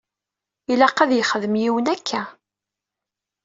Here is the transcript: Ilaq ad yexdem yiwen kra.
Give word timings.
Ilaq 0.71 0.97
ad 1.03 1.11
yexdem 1.13 1.55
yiwen 1.61 1.87
kra. 2.07 2.23